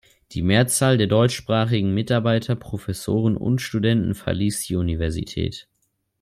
[0.31, 5.67] Die Mehrzahl der deutschsprachigen Mitarbeiter, Professoren und Studenten verließ die Universität.